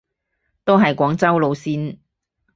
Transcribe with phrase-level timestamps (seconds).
[0.63, 1.99] 都係廣州路線